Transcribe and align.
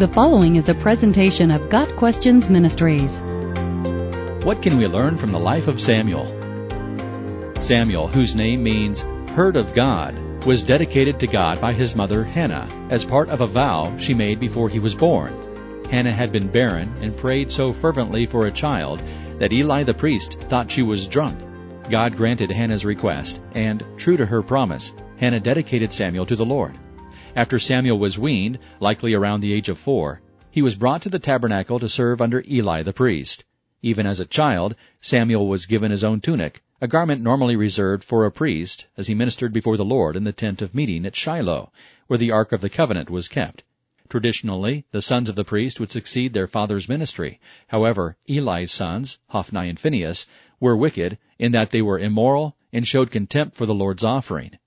The 0.00 0.08
following 0.08 0.56
is 0.56 0.70
a 0.70 0.74
presentation 0.74 1.50
of 1.50 1.68
Got 1.68 1.94
Questions 1.96 2.48
Ministries. 2.48 3.20
What 4.46 4.62
can 4.62 4.78
we 4.78 4.86
learn 4.86 5.18
from 5.18 5.30
the 5.30 5.38
life 5.38 5.68
of 5.68 5.78
Samuel? 5.78 6.24
Samuel, 7.60 8.08
whose 8.08 8.34
name 8.34 8.62
means 8.62 9.02
heard 9.32 9.56
of 9.56 9.74
God, 9.74 10.16
was 10.46 10.62
dedicated 10.62 11.20
to 11.20 11.26
God 11.26 11.60
by 11.60 11.74
his 11.74 11.94
mother 11.94 12.24
Hannah 12.24 12.66
as 12.88 13.04
part 13.04 13.28
of 13.28 13.42
a 13.42 13.46
vow 13.46 13.94
she 13.98 14.14
made 14.14 14.40
before 14.40 14.70
he 14.70 14.78
was 14.78 14.94
born. 14.94 15.34
Hannah 15.90 16.14
had 16.14 16.32
been 16.32 16.48
barren 16.48 16.90
and 17.02 17.14
prayed 17.14 17.50
so 17.52 17.70
fervently 17.70 18.24
for 18.24 18.46
a 18.46 18.50
child 18.50 19.02
that 19.38 19.52
Eli 19.52 19.82
the 19.82 19.92
priest 19.92 20.40
thought 20.48 20.70
she 20.70 20.80
was 20.80 21.06
drunk. 21.06 21.38
God 21.90 22.16
granted 22.16 22.50
Hannah's 22.50 22.86
request, 22.86 23.42
and, 23.52 23.84
true 23.98 24.16
to 24.16 24.24
her 24.24 24.42
promise, 24.42 24.94
Hannah 25.18 25.40
dedicated 25.40 25.92
Samuel 25.92 26.24
to 26.24 26.36
the 26.36 26.46
Lord. 26.46 26.78
After 27.36 27.60
Samuel 27.60 27.98
was 27.98 28.18
weaned, 28.18 28.58
likely 28.80 29.14
around 29.14 29.38
the 29.40 29.52
age 29.52 29.68
of 29.68 29.78
four, 29.78 30.20
he 30.50 30.62
was 30.62 30.74
brought 30.74 31.00
to 31.02 31.08
the 31.08 31.20
tabernacle 31.20 31.78
to 31.78 31.88
serve 31.88 32.20
under 32.20 32.42
Eli 32.48 32.82
the 32.82 32.92
priest. 32.92 33.44
Even 33.82 34.04
as 34.04 34.18
a 34.18 34.24
child, 34.24 34.74
Samuel 35.00 35.46
was 35.46 35.66
given 35.66 35.92
his 35.92 36.02
own 36.02 36.20
tunic, 36.20 36.60
a 36.80 36.88
garment 36.88 37.22
normally 37.22 37.54
reserved 37.54 38.02
for 38.02 38.24
a 38.24 38.32
priest 38.32 38.86
as 38.96 39.06
he 39.06 39.14
ministered 39.14 39.52
before 39.52 39.76
the 39.76 39.84
Lord 39.84 40.16
in 40.16 40.24
the 40.24 40.32
tent 40.32 40.60
of 40.60 40.74
meeting 40.74 41.06
at 41.06 41.14
Shiloh, 41.14 41.70
where 42.08 42.18
the 42.18 42.32
Ark 42.32 42.50
of 42.50 42.62
the 42.62 42.68
Covenant 42.68 43.10
was 43.10 43.28
kept. 43.28 43.62
Traditionally, 44.08 44.84
the 44.90 45.00
sons 45.00 45.28
of 45.28 45.36
the 45.36 45.44
priest 45.44 45.78
would 45.78 45.92
succeed 45.92 46.32
their 46.32 46.48
father's 46.48 46.88
ministry. 46.88 47.38
However, 47.68 48.16
Eli's 48.28 48.72
sons, 48.72 49.20
Hophni 49.28 49.68
and 49.68 49.78
Phinehas, 49.78 50.26
were 50.58 50.76
wicked 50.76 51.16
in 51.38 51.52
that 51.52 51.70
they 51.70 51.80
were 51.80 51.98
immoral 51.98 52.56
and 52.72 52.84
showed 52.84 53.12
contempt 53.12 53.56
for 53.56 53.66
the 53.66 53.74
Lord's 53.74 54.02
offering. 54.02 54.58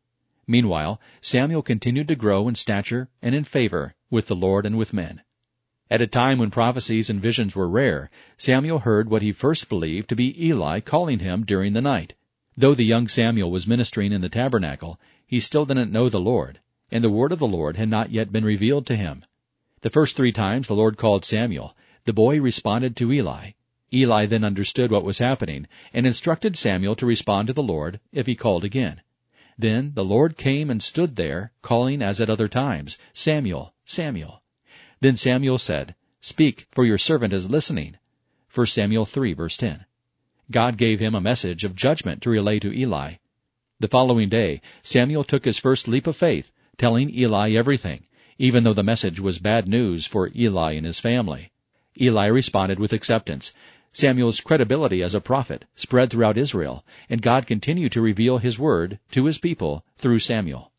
Meanwhile, 0.45 0.99
Samuel 1.21 1.61
continued 1.61 2.07
to 2.09 2.15
grow 2.15 2.47
in 2.47 2.55
stature 2.55 3.09
and 3.21 3.33
in 3.33 3.43
favor 3.43 3.95
with 4.09 4.27
the 4.27 4.35
Lord 4.35 4.65
and 4.65 4.77
with 4.77 4.93
men. 4.93 5.21
At 5.89 6.01
a 6.01 6.07
time 6.07 6.39
when 6.39 6.51
prophecies 6.51 7.09
and 7.09 7.21
visions 7.21 7.55
were 7.55 7.69
rare, 7.69 8.09
Samuel 8.37 8.79
heard 8.79 9.09
what 9.09 9.21
he 9.21 9.31
first 9.31 9.69
believed 9.69 10.09
to 10.09 10.15
be 10.15 10.35
Eli 10.43 10.79
calling 10.79 11.19
him 11.19 11.45
during 11.45 11.73
the 11.73 11.81
night. 11.81 12.13
Though 12.57 12.73
the 12.73 12.83
young 12.83 13.07
Samuel 13.07 13.51
was 13.51 13.67
ministering 13.67 14.11
in 14.11 14.21
the 14.21 14.29
tabernacle, 14.29 14.99
he 15.25 15.39
still 15.39 15.65
didn't 15.65 15.91
know 15.91 16.09
the 16.09 16.19
Lord, 16.19 16.59
and 16.91 17.03
the 17.03 17.09
word 17.09 17.31
of 17.31 17.39
the 17.39 17.47
Lord 17.47 17.77
had 17.77 17.89
not 17.89 18.11
yet 18.11 18.31
been 18.31 18.43
revealed 18.43 18.85
to 18.87 18.95
him. 18.95 19.25
The 19.81 19.89
first 19.89 20.15
three 20.15 20.31
times 20.31 20.67
the 20.67 20.75
Lord 20.75 20.97
called 20.97 21.25
Samuel, 21.25 21.75
the 22.05 22.13
boy 22.13 22.39
responded 22.39 22.95
to 22.97 23.11
Eli. 23.11 23.51
Eli 23.93 24.25
then 24.25 24.43
understood 24.43 24.91
what 24.91 25.03
was 25.03 25.19
happening 25.19 25.67
and 25.93 26.05
instructed 26.05 26.55
Samuel 26.55 26.95
to 26.95 27.05
respond 27.05 27.47
to 27.47 27.53
the 27.53 27.63
Lord 27.63 27.99
if 28.11 28.25
he 28.27 28.35
called 28.35 28.63
again. 28.63 29.01
Then 29.57 29.93
the 29.93 30.05
Lord 30.05 30.37
came 30.37 30.69
and 30.69 30.81
stood 30.81 31.15
there, 31.15 31.51
calling 31.61 32.01
as 32.01 32.19
at 32.19 32.29
other 32.29 32.47
times, 32.47 32.97
Samuel, 33.13 33.73
Samuel. 33.85 34.41
Then 34.99 35.15
Samuel 35.15 35.57
said, 35.57 35.95
Speak, 36.21 36.67
for 36.71 36.85
your 36.85 36.97
servant 36.97 37.33
is 37.33 37.49
listening. 37.49 37.97
1 38.53 38.67
Samuel 38.67 39.05
3 39.05 39.33
verse 39.33 39.57
10. 39.57 39.85
God 40.51 40.77
gave 40.77 40.99
him 40.99 41.15
a 41.15 41.21
message 41.21 41.63
of 41.63 41.75
judgment 41.75 42.21
to 42.21 42.29
relay 42.29 42.59
to 42.59 42.71
Eli. 42.71 43.15
The 43.79 43.87
following 43.87 44.29
day, 44.29 44.61
Samuel 44.81 45.23
took 45.23 45.45
his 45.45 45.59
first 45.59 45.87
leap 45.87 46.07
of 46.07 46.15
faith, 46.15 46.51
telling 46.77 47.09
Eli 47.09 47.51
everything, 47.51 48.05
even 48.37 48.63
though 48.63 48.73
the 48.73 48.83
message 48.83 49.19
was 49.19 49.39
bad 49.39 49.67
news 49.67 50.05
for 50.05 50.31
Eli 50.35 50.73
and 50.73 50.85
his 50.85 50.99
family. 50.99 51.51
Eli 51.99 52.27
responded 52.27 52.79
with 52.79 52.93
acceptance, 52.93 53.53
Samuel's 53.93 54.41
credibility 54.41 55.03
as 55.03 55.13
a 55.13 55.21
prophet 55.21 55.65
spread 55.75 56.09
throughout 56.09 56.37
Israel, 56.37 56.83
and 57.09 57.21
God 57.21 57.45
continued 57.45 57.91
to 57.91 58.01
reveal 58.01 58.39
his 58.39 58.57
word 58.57 58.99
to 59.11 59.25
his 59.25 59.37
people 59.37 59.85
through 59.97 60.19
Samuel. 60.19 60.71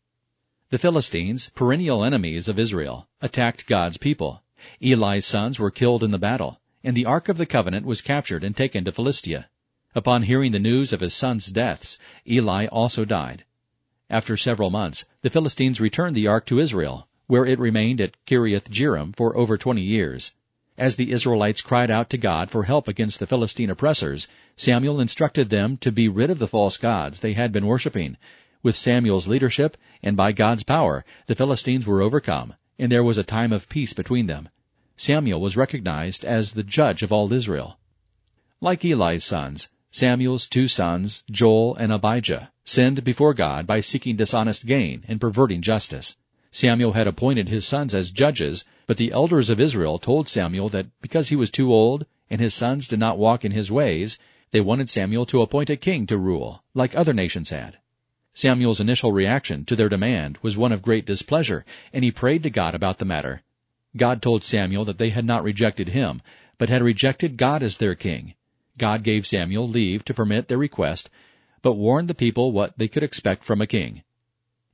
The 0.69 0.77
Philistines, 0.77 1.49
perennial 1.55 2.03
enemies 2.03 2.49
of 2.49 2.59
Israel, 2.59 3.07
attacked 3.21 3.67
God's 3.67 3.97
people. 3.97 4.43
Eli's 4.81 5.25
sons 5.25 5.57
were 5.59 5.71
killed 5.71 6.03
in 6.03 6.11
the 6.11 6.17
battle, 6.17 6.59
and 6.83 6.95
the 6.95 7.05
Ark 7.05 7.29
of 7.29 7.37
the 7.37 7.45
Covenant 7.45 7.85
was 7.85 8.01
captured 8.01 8.43
and 8.43 8.55
taken 8.55 8.83
to 8.83 8.91
Philistia. 8.91 9.49
Upon 9.95 10.23
hearing 10.23 10.51
the 10.51 10.59
news 10.59 10.91
of 10.91 10.99
his 10.99 11.13
sons' 11.13 11.47
deaths, 11.47 11.97
Eli 12.27 12.65
also 12.65 13.05
died. 13.05 13.45
After 14.09 14.35
several 14.35 14.69
months, 14.69 15.05
the 15.21 15.29
Philistines 15.29 15.79
returned 15.79 16.15
the 16.15 16.27
Ark 16.27 16.45
to 16.47 16.59
Israel, 16.59 17.07
where 17.27 17.45
it 17.45 17.59
remained 17.59 18.01
at 18.01 18.17
Kiriath 18.25 18.69
Jearim 18.69 19.15
for 19.15 19.37
over 19.37 19.57
twenty 19.57 19.83
years. 19.83 20.33
As 20.77 20.97
the 20.97 21.11
Israelites 21.11 21.61
cried 21.61 21.89
out 21.89 22.09
to 22.09 22.17
God 22.17 22.51
for 22.51 22.63
help 22.63 22.89
against 22.89 23.19
the 23.19 23.27
Philistine 23.27 23.69
oppressors, 23.69 24.27
Samuel 24.57 24.99
instructed 24.99 25.49
them 25.49 25.77
to 25.77 25.91
be 25.91 26.09
rid 26.09 26.29
of 26.29 26.39
the 26.39 26.49
false 26.49 26.75
gods 26.75 27.21
they 27.21 27.31
had 27.31 27.53
been 27.53 27.65
worshiping. 27.65 28.17
With 28.61 28.75
Samuel's 28.75 29.27
leadership 29.27 29.77
and 30.03 30.17
by 30.17 30.33
God's 30.33 30.63
power, 30.63 31.05
the 31.27 31.35
Philistines 31.35 31.87
were 31.87 32.01
overcome, 32.01 32.55
and 32.77 32.91
there 32.91 33.05
was 33.05 33.17
a 33.17 33.23
time 33.23 33.53
of 33.53 33.69
peace 33.69 33.93
between 33.93 34.27
them. 34.27 34.49
Samuel 34.97 35.39
was 35.39 35.55
recognized 35.55 36.25
as 36.25 36.53
the 36.53 36.63
judge 36.63 37.03
of 37.03 37.11
all 37.11 37.31
Israel. 37.31 37.77
Like 38.59 38.83
Eli's 38.83 39.23
sons, 39.23 39.69
Samuel's 39.91 40.45
two 40.45 40.67
sons, 40.67 41.23
Joel 41.31 41.75
and 41.75 41.93
Abijah, 41.93 42.51
sinned 42.65 43.05
before 43.05 43.33
God 43.33 43.65
by 43.65 43.79
seeking 43.79 44.17
dishonest 44.17 44.65
gain 44.65 45.05
and 45.07 45.21
perverting 45.21 45.61
justice. 45.61 46.17
Samuel 46.51 46.93
had 46.93 47.07
appointed 47.07 47.47
his 47.47 47.65
sons 47.65 47.93
as 47.93 48.11
judges, 48.11 48.65
but 48.87 48.97
the 48.97 49.11
elders 49.11 49.49
of 49.49 49.59
Israel 49.59 49.99
told 49.99 50.29
Samuel 50.29 50.69
that 50.69 50.87
because 51.01 51.29
he 51.29 51.35
was 51.35 51.49
too 51.49 51.73
old 51.73 52.05
and 52.29 52.39
his 52.39 52.53
sons 52.53 52.87
did 52.87 52.99
not 52.99 53.17
walk 53.17 53.43
in 53.43 53.51
his 53.51 53.71
ways, 53.71 54.17
they 54.51 54.61
wanted 54.61 54.89
Samuel 54.89 55.25
to 55.27 55.41
appoint 55.41 55.69
a 55.69 55.75
king 55.75 56.07
to 56.07 56.17
rule, 56.17 56.63
like 56.73 56.95
other 56.95 57.13
nations 57.13 57.49
had. 57.49 57.77
Samuel's 58.33 58.79
initial 58.79 59.11
reaction 59.11 59.65
to 59.65 59.75
their 59.75 59.89
demand 59.89 60.37
was 60.41 60.57
one 60.57 60.71
of 60.71 60.81
great 60.81 61.05
displeasure, 61.05 61.65
and 61.93 62.03
he 62.03 62.11
prayed 62.11 62.43
to 62.43 62.49
God 62.49 62.75
about 62.75 62.97
the 62.97 63.05
matter. 63.05 63.41
God 63.97 64.21
told 64.21 64.43
Samuel 64.43 64.85
that 64.85 64.97
they 64.97 65.09
had 65.09 65.25
not 65.25 65.43
rejected 65.43 65.89
him, 65.89 66.21
but 66.57 66.69
had 66.69 66.83
rejected 66.83 67.37
God 67.37 67.63
as 67.63 67.77
their 67.77 67.95
king. 67.95 68.33
God 68.77 69.03
gave 69.03 69.25
Samuel 69.25 69.67
leave 69.67 70.03
to 70.05 70.13
permit 70.13 70.47
their 70.47 70.57
request, 70.57 71.09
but 71.61 71.73
warned 71.73 72.07
the 72.07 72.13
people 72.13 72.51
what 72.51 72.77
they 72.77 72.87
could 72.87 73.03
expect 73.03 73.43
from 73.43 73.61
a 73.61 73.67
king. 73.67 74.03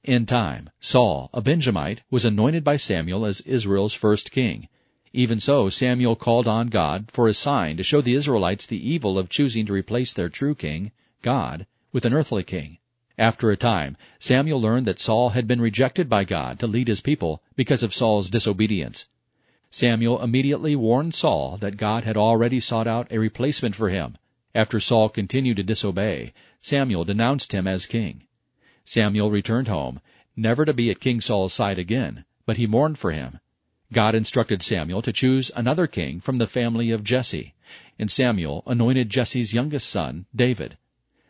In 0.04 0.26
time, 0.26 0.72
Saul, 0.80 1.30
a 1.32 1.42
Benjamite, 1.42 2.02
was 2.10 2.26
anointed 2.26 2.64
by 2.64 2.76
Samuel 2.76 3.24
as 3.24 3.42
Israel's 3.42 3.94
first 3.94 4.32
king. 4.32 4.68
Even 5.14 5.40
so, 5.40 5.70
Samuel 5.70 6.16
called 6.16 6.48
on 6.48 6.70
God 6.70 7.12
for 7.12 7.28
a 7.28 7.36
sign 7.36 7.78
to 7.78 7.84
show 7.84 8.02
the 8.02 8.16
Israelites 8.16 8.66
the 8.66 8.90
evil 8.90 9.20
of 9.20 9.30
choosing 9.30 9.64
to 9.68 9.74
replace 9.74 10.12
their 10.12 10.28
true 10.28 10.56
king, 10.56 10.92
God, 11.22 11.68
with 11.92 12.04
an 12.04 12.14
earthly 12.14 12.44
king. 12.44 12.80
After 13.16 13.52
a 13.52 13.58
time, 13.58 13.96
Samuel 14.18 14.60
learned 14.60 14.88
that 14.88 15.00
Saul 15.00 15.30
had 15.30 15.48
been 15.48 15.62
rejected 15.62 16.10
by 16.10 16.24
God 16.24 16.58
to 16.62 16.68
lead 16.68 16.88
his 16.88 17.02
people 17.02 17.44
because 17.56 17.84
of 17.84 17.94
Saul's 17.94 18.32
disobedience. 18.32 19.08
Samuel 19.70 20.20
immediately 20.24 20.76
warned 20.76 21.14
Saul 21.14 21.58
that 21.58 21.78
God 21.78 22.06
had 22.06 22.18
already 22.18 22.60
sought 22.60 22.88
out 22.88 23.06
a 23.12 23.20
replacement 23.20 23.76
for 23.76 23.90
him. 23.90 24.18
After 24.56 24.80
Saul 24.80 25.10
continued 25.10 25.58
to 25.58 25.64
disobey, 25.64 26.34
Samuel 26.60 27.06
denounced 27.06 27.52
him 27.52 27.68
as 27.68 27.86
king. 27.86 28.24
Samuel 28.84 29.30
returned 29.30 29.68
home, 29.68 30.02
never 30.36 30.66
to 30.66 30.74
be 30.74 30.90
at 30.90 31.00
King 31.00 31.22
Saul's 31.22 31.54
side 31.54 31.78
again, 31.78 32.26
but 32.48 32.58
he 32.58 32.66
mourned 32.66 32.98
for 32.98 33.12
him. 33.12 33.40
God 33.94 34.16
instructed 34.16 34.64
Samuel 34.64 35.02
to 35.04 35.14
choose 35.14 35.52
another 35.56 35.86
king 35.86 36.20
from 36.20 36.40
the 36.40 36.48
family 36.48 36.90
of 36.90 37.04
Jesse, 37.04 37.54
and 38.00 38.10
Samuel 38.10 38.64
anointed 38.66 39.10
Jesse's 39.10 39.54
youngest 39.54 39.88
son, 39.88 40.26
David. 40.36 40.78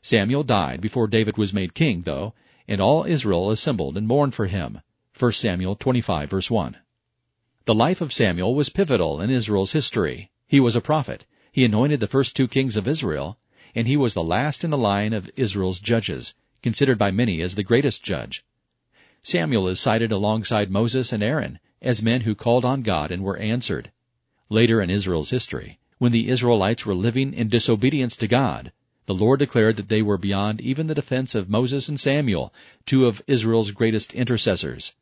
Samuel 0.01 0.43
died 0.43 0.79
before 0.79 1.07
David 1.07 1.37
was 1.37 1.53
made 1.53 1.73
king, 1.73 2.03
though, 2.03 2.33
and 2.67 2.79
all 2.79 3.03
Israel 3.03 3.51
assembled 3.51 3.97
and 3.97 4.07
mourned 4.07 4.33
for 4.33 4.47
him. 4.47 4.81
1 5.19 5.31
Samuel 5.33 5.75
25 5.75 6.29
verse 6.29 6.49
1. 6.49 6.77
The 7.65 7.75
life 7.75 7.99
of 7.99 8.13
Samuel 8.13 8.55
was 8.55 8.69
pivotal 8.69 9.19
in 9.19 9.29
Israel's 9.29 9.73
history. 9.73 10.31
He 10.47 10.59
was 10.59 10.75
a 10.75 10.81
prophet. 10.81 11.25
He 11.51 11.65
anointed 11.65 11.99
the 11.99 12.07
first 12.07 12.35
two 12.35 12.47
kings 12.47 12.77
of 12.77 12.87
Israel, 12.87 13.37
and 13.75 13.87
he 13.87 13.97
was 13.97 14.13
the 14.13 14.23
last 14.23 14.63
in 14.63 14.69
the 14.69 14.77
line 14.77 15.11
of 15.11 15.29
Israel's 15.35 15.79
judges 15.79 16.33
considered 16.61 16.97
by 16.97 17.11
many 17.11 17.41
as 17.41 17.55
the 17.55 17.63
greatest 17.63 18.03
judge. 18.03 18.45
Samuel 19.23 19.67
is 19.67 19.79
cited 19.79 20.11
alongside 20.11 20.71
Moses 20.71 21.11
and 21.11 21.21
Aaron 21.21 21.59
as 21.81 22.01
men 22.01 22.21
who 22.21 22.35
called 22.35 22.65
on 22.65 22.81
God 22.81 23.11
and 23.11 23.23
were 23.23 23.37
answered. 23.37 23.91
Later 24.49 24.81
in 24.81 24.89
Israel's 24.89 25.29
history, 25.29 25.79
when 25.97 26.11
the 26.11 26.29
Israelites 26.29 26.85
were 26.85 26.95
living 26.95 27.33
in 27.33 27.47
disobedience 27.47 28.15
to 28.17 28.27
God, 28.27 28.71
the 29.05 29.13
Lord 29.13 29.39
declared 29.39 29.75
that 29.75 29.89
they 29.89 30.01
were 30.01 30.17
beyond 30.17 30.61
even 30.61 30.87
the 30.87 30.95
defense 30.95 31.35
of 31.35 31.49
Moses 31.49 31.87
and 31.89 31.99
Samuel, 31.99 32.53
two 32.85 33.07
of 33.07 33.21
Israel's 33.27 33.71
greatest 33.71 34.13
intercessors. 34.13 34.93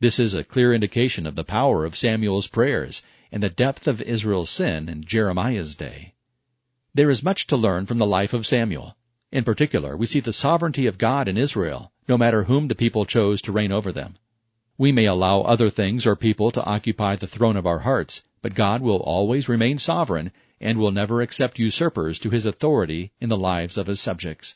This 0.00 0.18
is 0.18 0.34
a 0.34 0.44
clear 0.44 0.74
indication 0.74 1.26
of 1.26 1.36
the 1.36 1.44
power 1.44 1.84
of 1.84 1.96
Samuel's 1.96 2.46
prayers 2.46 3.02
and 3.32 3.42
the 3.42 3.48
depth 3.48 3.86
of 3.86 4.02
Israel's 4.02 4.50
sin 4.50 4.88
in 4.88 5.04
Jeremiah's 5.04 5.74
day. 5.74 6.14
There 6.94 7.10
is 7.10 7.22
much 7.22 7.46
to 7.48 7.56
learn 7.56 7.86
from 7.86 7.98
the 7.98 8.06
life 8.06 8.32
of 8.32 8.46
Samuel. 8.46 8.96
In 9.30 9.44
particular, 9.44 9.94
we 9.94 10.06
see 10.06 10.20
the 10.20 10.32
sovereignty 10.32 10.86
of 10.86 10.96
God 10.96 11.28
in 11.28 11.36
Israel, 11.36 11.92
no 12.08 12.16
matter 12.16 12.44
whom 12.44 12.68
the 12.68 12.74
people 12.74 13.04
chose 13.04 13.42
to 13.42 13.52
reign 13.52 13.70
over 13.70 13.92
them. 13.92 14.16
We 14.78 14.90
may 14.90 15.04
allow 15.04 15.42
other 15.42 15.68
things 15.68 16.06
or 16.06 16.16
people 16.16 16.50
to 16.52 16.64
occupy 16.64 17.16
the 17.16 17.26
throne 17.26 17.56
of 17.56 17.66
our 17.66 17.80
hearts, 17.80 18.24
but 18.40 18.54
God 18.54 18.80
will 18.80 19.00
always 19.00 19.48
remain 19.48 19.78
sovereign 19.78 20.32
and 20.60 20.78
will 20.78 20.92
never 20.92 21.20
accept 21.20 21.58
usurpers 21.58 22.18
to 22.20 22.30
his 22.30 22.46
authority 22.46 23.12
in 23.20 23.28
the 23.28 23.36
lives 23.36 23.76
of 23.76 23.86
his 23.86 24.00
subjects. 24.00 24.54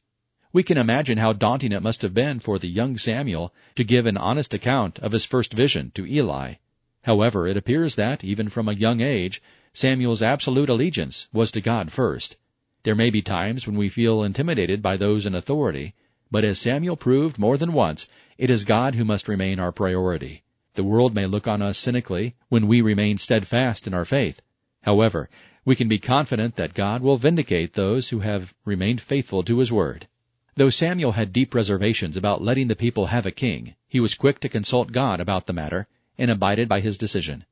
We 0.55 0.63
can 0.63 0.79
imagine 0.79 1.19
how 1.19 1.33
daunting 1.33 1.73
it 1.73 1.83
must 1.83 2.03
have 2.03 2.15
been 2.15 2.41
for 2.41 2.59
the 2.59 2.69
young 2.69 2.97
Samuel 2.97 3.53
to 3.77 3.85
give 3.85 4.07
an 4.07 4.17
honest 4.17 4.55
account 4.55 4.99
of 5.01 5.13
his 5.13 5.25
first 5.25 5.53
vision 5.53 5.93
to 5.95 6.07
Eli. 6.07 6.55
However, 7.03 7.47
it 7.47 7.57
appears 7.57 7.97
that, 7.97 8.25
even 8.25 8.49
from 8.49 8.69
a 8.69 8.75
young 8.75 9.01
age, 9.01 9.43
Samuel's 9.75 10.23
absolute 10.23 10.69
allegiance 10.69 11.29
was 11.33 11.51
to 11.51 11.61
God 11.61 11.91
first. 11.93 12.37
There 12.85 12.95
may 12.97 13.11
be 13.11 13.23
times 13.23 13.67
when 13.67 13.77
we 13.77 13.89
feel 13.89 14.23
intimidated 14.23 14.83
by 14.83 14.97
those 14.97 15.25
in 15.25 15.35
authority, 15.35 15.95
but 16.31 16.45
as 16.45 16.59
Samuel 16.59 16.97
proved 16.97 17.39
more 17.39 17.57
than 17.57 17.73
once, 17.73 18.09
it 18.39 18.51
is 18.51 18.65
God 18.65 18.95
who 18.97 19.05
must 19.05 19.29
remain 19.29 19.61
our 19.61 19.71
priority. 19.71 20.43
The 20.75 20.83
world 20.83 21.15
may 21.15 21.27
look 21.27 21.47
on 21.47 21.63
us 21.63 21.79
cynically 21.79 22.35
when 22.49 22.67
we 22.67 22.81
remain 22.81 23.19
steadfast 23.19 23.87
in 23.87 23.95
our 23.95 24.05
faith. 24.05 24.41
However, 24.83 25.29
we 25.65 25.77
can 25.77 25.87
be 25.87 25.99
confident 25.99 26.57
that 26.57 26.75
God 26.75 27.03
will 27.03 27.19
vindicate 27.19 27.75
those 27.75 28.09
who 28.09 28.21
have 28.21 28.55
remained 28.65 29.01
faithful 29.01 29.45
to 29.45 29.59
his 29.59 29.71
word. 29.71 30.09
Though 30.57 30.71
Samuel 30.71 31.13
had 31.13 31.33
deep 31.33 31.55
reservations 31.55 32.17
about 32.17 32.43
letting 32.43 32.67
the 32.67 32.75
people 32.75 33.07
have 33.07 33.27
a 33.27 33.31
king, 33.31 33.77
he 33.87 34.01
was 34.01 34.17
quick 34.17 34.41
to 34.41 34.49
consult 34.49 34.91
God 34.91 35.21
about 35.21 35.47
the 35.47 35.53
matter 35.53 35.87
and 36.19 36.31
abided 36.31 36.69
by 36.69 36.81
his 36.81 36.99
decision. 36.99 37.45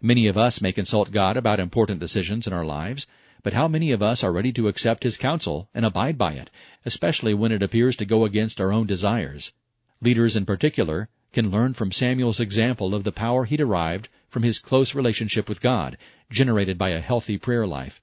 Many 0.00 0.26
of 0.26 0.36
us 0.36 0.60
may 0.60 0.72
consult 0.72 1.12
God 1.12 1.36
about 1.36 1.60
important 1.60 2.00
decisions 2.00 2.46
in 2.46 2.52
our 2.52 2.64
lives, 2.64 3.06
but 3.46 3.52
how 3.52 3.68
many 3.68 3.92
of 3.92 4.02
us 4.02 4.24
are 4.24 4.32
ready 4.32 4.50
to 4.50 4.66
accept 4.66 5.04
his 5.04 5.16
counsel 5.16 5.68
and 5.72 5.84
abide 5.84 6.18
by 6.18 6.32
it, 6.32 6.50
especially 6.84 7.32
when 7.32 7.52
it 7.52 7.62
appears 7.62 7.94
to 7.94 8.04
go 8.04 8.24
against 8.24 8.60
our 8.60 8.72
own 8.72 8.88
desires? 8.88 9.52
Leaders 10.00 10.34
in 10.34 10.44
particular 10.44 11.08
can 11.32 11.48
learn 11.48 11.72
from 11.72 11.92
Samuel's 11.92 12.40
example 12.40 12.92
of 12.92 13.04
the 13.04 13.12
power 13.12 13.44
he 13.44 13.56
derived 13.56 14.08
from 14.28 14.42
his 14.42 14.58
close 14.58 14.96
relationship 14.96 15.48
with 15.48 15.60
God, 15.60 15.96
generated 16.28 16.76
by 16.76 16.88
a 16.88 17.00
healthy 17.00 17.38
prayer 17.38 17.68
life. 17.68 18.02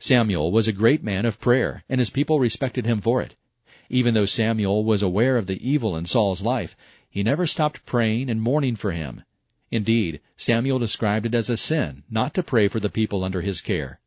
Samuel 0.00 0.50
was 0.50 0.66
a 0.66 0.72
great 0.72 1.04
man 1.04 1.26
of 1.26 1.40
prayer, 1.40 1.84
and 1.88 2.00
his 2.00 2.10
people 2.10 2.40
respected 2.40 2.84
him 2.84 3.00
for 3.00 3.22
it. 3.22 3.36
Even 3.88 4.14
though 4.14 4.26
Samuel 4.26 4.82
was 4.82 5.00
aware 5.00 5.36
of 5.36 5.46
the 5.46 5.64
evil 5.64 5.96
in 5.96 6.06
Saul's 6.06 6.42
life, 6.42 6.76
he 7.08 7.22
never 7.22 7.46
stopped 7.46 7.86
praying 7.86 8.28
and 8.28 8.42
mourning 8.42 8.74
for 8.74 8.90
him. 8.90 9.22
Indeed, 9.70 10.20
Samuel 10.36 10.80
described 10.80 11.26
it 11.26 11.36
as 11.36 11.48
a 11.48 11.56
sin 11.56 12.02
not 12.10 12.34
to 12.34 12.42
pray 12.42 12.66
for 12.66 12.80
the 12.80 12.90
people 12.90 13.22
under 13.22 13.42
his 13.42 13.60
care. 13.60 14.00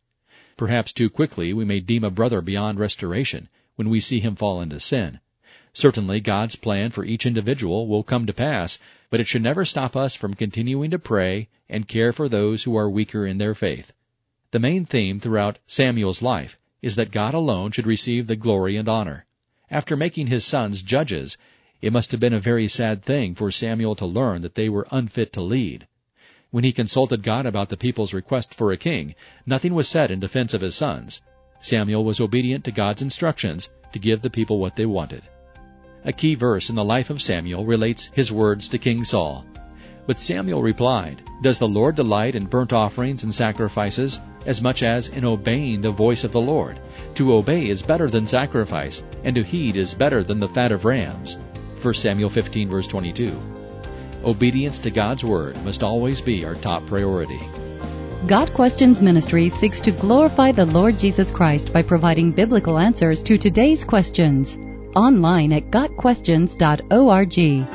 Perhaps 0.58 0.94
too 0.94 1.10
quickly 1.10 1.52
we 1.52 1.66
may 1.66 1.82
deem 1.82 2.04
a 2.04 2.10
brother 2.10 2.42
beyond 2.42 2.80
restoration 2.80 3.50
when 3.76 3.90
we 3.90 4.00
see 4.00 4.22
him 4.22 4.36
fall 4.36 4.62
into 4.62 4.80
sin. 4.80 5.20
Certainly 5.74 6.22
God's 6.22 6.56
plan 6.56 6.92
for 6.92 7.04
each 7.04 7.26
individual 7.26 7.88
will 7.88 8.04
come 8.04 8.26
to 8.26 8.34
pass, 8.34 8.80
but 9.10 9.20
it 9.20 9.28
should 9.28 9.44
never 9.44 9.66
stop 9.66 9.98
us 9.98 10.16
from 10.16 10.34
continuing 10.34 10.92
to 10.92 10.98
pray 10.98 11.50
and 11.68 11.90
care 11.90 12.14
for 12.14 12.30
those 12.30 12.64
who 12.64 12.78
are 12.78 12.90
weaker 12.90 13.26
in 13.26 13.38
their 13.38 13.54
faith. 13.54 13.92
The 14.52 14.60
main 14.60 14.86
theme 14.86 15.20
throughout 15.20 15.60
Samuel's 15.68 16.22
life 16.22 16.58
is 16.82 16.96
that 16.96 17.12
God 17.12 17.34
alone 17.34 17.72
should 17.72 17.86
receive 17.86 18.28
the 18.28 18.38
glory 18.38 18.78
and 18.78 18.88
honor. 18.88 19.26
After 19.70 19.98
making 19.98 20.28
his 20.28 20.46
sons 20.46 20.82
judges, 20.82 21.38
it 21.82 21.92
must 21.92 22.12
have 22.12 22.22
been 22.22 22.34
a 22.34 22.40
very 22.40 22.70
sad 22.70 23.04
thing 23.04 23.36
for 23.36 23.52
Samuel 23.52 23.96
to 23.96 24.06
learn 24.06 24.42
that 24.44 24.56
they 24.56 24.70
were 24.70 24.88
unfit 24.92 25.34
to 25.34 25.42
lead. 25.42 25.88
When 26.56 26.64
he 26.64 26.72
consulted 26.72 27.22
God 27.22 27.46
about 27.46 27.68
the 27.68 27.76
people's 27.76 28.14
request 28.14 28.54
for 28.54 28.72
a 28.72 28.78
king, 28.78 29.14
nothing 29.46 29.74
was 29.74 29.90
said 29.90 30.10
in 30.10 30.22
defense 30.22 30.54
of 30.54 30.62
his 30.62 30.74
sons. 30.74 31.22
Samuel 31.60 32.06
was 32.06 32.22
obedient 32.22 32.64
to 32.64 32.72
God's 32.72 33.02
instructions 33.02 33.68
to 33.92 34.00
give 34.00 34.22
the 34.22 34.30
people 34.30 34.58
what 34.58 34.78
they 34.78 34.86
wanted. 34.86 35.24
A 36.06 36.14
key 36.14 36.34
verse 36.34 36.70
in 36.70 36.78
the 36.78 36.84
life 36.86 37.10
of 37.10 37.22
Samuel 37.22 37.66
relates 37.66 38.10
his 38.14 38.32
words 38.32 38.70
to 38.70 38.78
King 38.78 39.04
Saul. 39.04 39.46
But 40.08 40.18
Samuel 40.18 40.64
replied, 40.64 41.24
Does 41.44 41.60
the 41.60 41.68
Lord 41.68 41.98
delight 41.98 42.36
in 42.36 42.46
burnt 42.46 42.72
offerings 42.72 43.24
and 43.24 43.36
sacrifices 43.36 44.22
as 44.46 44.62
much 44.62 44.82
as 44.82 45.10
in 45.10 45.26
obeying 45.26 45.82
the 45.82 45.92
voice 45.92 46.24
of 46.24 46.32
the 46.32 46.40
Lord? 46.40 46.80
To 47.16 47.34
obey 47.34 47.68
is 47.68 47.82
better 47.82 48.10
than 48.10 48.28
sacrifice, 48.28 49.04
and 49.26 49.36
to 49.36 49.44
heed 49.44 49.76
is 49.76 49.94
better 49.94 50.24
than 50.24 50.40
the 50.40 50.48
fat 50.48 50.72
of 50.72 50.86
rams. 50.86 51.38
1 51.82 51.94
Samuel 51.96 52.30
15 52.30 52.70
verse 52.70 52.88
22. 52.88 53.55
Obedience 54.24 54.80
to 54.80 54.90
God's 54.90 55.24
Word 55.24 55.56
must 55.66 55.84
always 55.84 56.22
be 56.22 56.46
our 56.46 56.56
top 56.56 56.86
priority. 56.88 57.40
Got 58.28 58.52
Questions 58.54 59.02
Ministry 59.02 59.50
seeks 59.50 59.80
to 59.82 59.92
glorify 59.92 60.52
the 60.52 60.66
Lord 60.66 60.98
Jesus 60.98 61.30
Christ 61.30 61.72
by 61.72 61.84
providing 61.84 62.32
biblical 62.32 62.80
answers 62.80 63.22
to 63.24 63.38
today's 63.38 63.84
questions 63.84 64.58
online 64.96 65.52
at 65.52 65.70
GotQuestions.org. 65.70 67.75